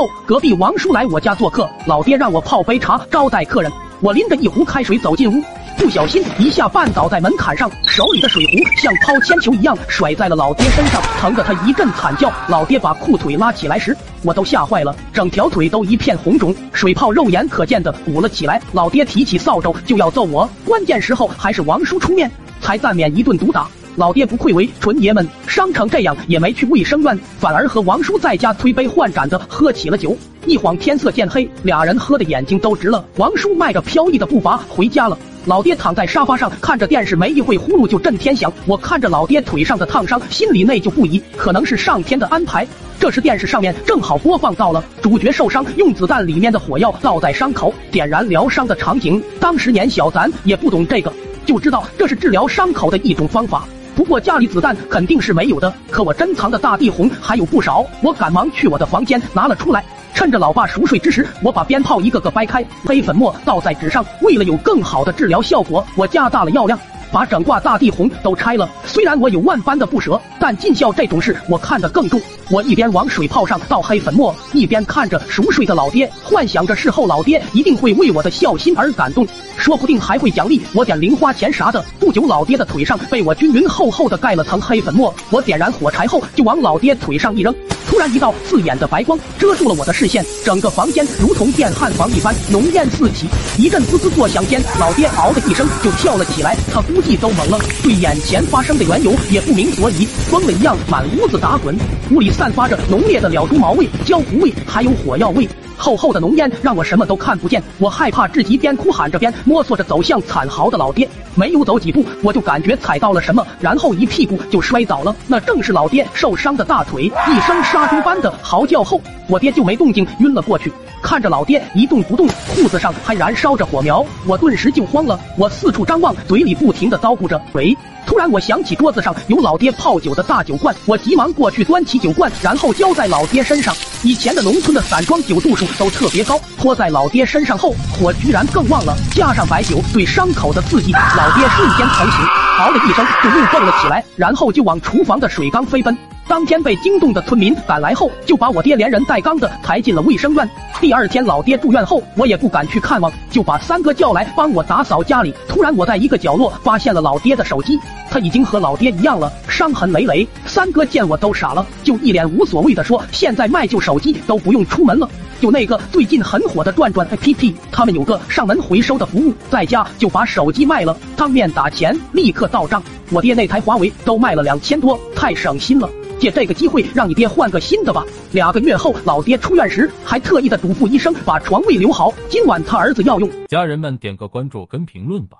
[0.00, 3.70] 后，隔壁王叔来我家做客，老爹让我泡杯茶招待客人。
[4.00, 5.44] 我拎着一壶开水走进屋，
[5.76, 12.32] 不小心一下绊倒在门槛上，手里的水壶像抛铅球一样甩在了老爹身上，疼得他一阵惨叫。
[12.48, 18.58] 老爹把裤腿拉起来时，我都吓坏了，整条腿都一片红肿，水泡肉眼可见的鼓了起来。
[18.72, 22.30] 老爹提起扫帚就要揍我，关键时候还是王叔出面，
[22.62, 23.68] 才暂免一顿毒打。
[23.96, 30.16] 老爹不愧为纯爷们，伤成这样也没去卫生院，反而和王叔在家推杯换盏的喝起了酒。
[30.46, 33.04] 一晃天色渐黑，俩人喝的眼睛都直了。
[33.16, 38.50] 王叔迈着飘逸的步伐回家了，老爹躺在沙发上看着电视，没一会呼噜就震天响。
[38.64, 42.66] 我看着老爹腿上的烫伤，心里内疚不已，可能是上天的安排。
[42.98, 49.22] 这时电视上面正好播放到了主角受伤，用子弹里面的火药倒在伤口，点燃疗伤的场景。
[49.38, 51.12] 当时年小咱也不懂这个，
[51.44, 53.66] 就知道这是治疗伤口的一种方法。
[54.00, 57.84] 不过家里子弹肯定是没有的，可我珍藏的大地红还有不少。
[58.02, 64.02] 我赶忙去我的房间拿了出来，趁着老爸熟睡之时，我把鞭炮一个个掰开，黑粉末倒在纸上。
[64.22, 66.80] 为了有更好的治疗效果，我加大了药量，
[67.12, 68.68] 把整挂大地红都拆了。
[68.86, 72.20] 虽然我有万般的不舍，但尽孝这种事我看得更重。
[72.50, 79.26] 我一边往水泡上倒黑粉末，一边看着熟睡的老爹，幻想着事后老爹一定会为我的孝心而感动。
[79.56, 81.84] 说不定还会奖励我点零花钱啥的。
[81.98, 85.14] 不久，老爹的腿上被我均匀厚厚的盖了层黑粉末。
[85.30, 87.54] 我点燃火柴后，就往老爹腿上一扔，
[87.86, 93.26] 突然一道刺眼的白光遮住了我的视线，整个房间如同电焊房一般，浓烟四起。
[93.58, 101.74] 一阵滋滋作响间，老爹嗷的一声就跳了起来，他估计都懵了，对眼前发生的缘由也不明所以，疯了一样满屋子打滚。
[102.10, 105.48] 屋里散发着浓烈的了猪毛味、焦糊味，还有火药味。
[105.78, 111.08] 厚厚的浓烟让我什么都看不见，我害怕至极，边哭喊着边摸索着走向惨嚎的老爹。
[111.34, 115.16] 没有走几步，我就感觉踩到了什么，然后一屁股就摔倒了。
[115.26, 117.04] 那正是老爹受伤的大腿。
[117.04, 120.70] 一声杀猪般的嚎叫后，我爹就没动静，晕了过去。
[121.02, 125.18] 看着老爹一动不动，裤子上还燃烧着火苗，我顿时就慌了。
[125.36, 127.76] 我四处张望，嘴里不停的叨咕着：“喂。”
[128.06, 133.74] 突然，我想起桌子上有老爹泡酒的大酒罐，我急忙过去端起酒罐，然后浇在老爹身上。
[134.02, 138.96] 以前的农村的散装酒度数都特别高，泼在老爹身上后，火居然更旺了。
[139.12, 142.20] 加上白酒对伤口的刺激，老爹瞬间疼醒，
[142.58, 145.96] 嗷的一声就又蹦了起来，然后就往厨房的水缸飞奔。
[146.30, 150.48] 当天被惊动的村民赶来后，就把我爹连人带缸的抬进了卫生院。
[150.80, 155.34] 第二天老爹住院后，我也不敢去看望，就把三哥叫来帮我打扫家里。
[155.48, 157.76] 突然我在一个角落发现了老爹的手机，
[158.08, 160.24] 他已经和老爹一样了，伤痕累累。
[160.50, 165.08] 三哥见我都傻了，就一脸无所谓的说：“现在卖旧手机都不用出门了，
[165.40, 172.82] 就那个最近很火的转转 APP，他们有个上门回收的服务，在家就把手机卖了，当面打钱，立刻到账。
[173.12, 175.88] 我爹那台华为都卖了两千多，太省心了。”
[176.18, 178.04] 借这个机会让你爹换个新的吧。
[178.32, 183.30] 两个月后，老爹出院时还特意的嘱咐医生把床位留好，今晚他儿子要用。
[183.46, 185.38] 家人们点个关注跟评论吧。